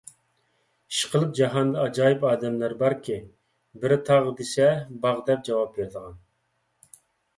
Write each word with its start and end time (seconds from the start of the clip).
ئىشقىلىپ 0.93 1.35
جاھاندا 1.39 1.83
ئاجايىپ 1.83 2.25
ئادەملەر 2.31 2.75
باركى، 2.81 3.19
بىرى 3.85 3.99
تاغ 4.09 4.31
دېسە، 4.41 4.71
باغ 5.05 5.21
دەپ 5.29 5.45
جاۋاب 5.51 5.75
بېرىدىغان. 5.77 6.19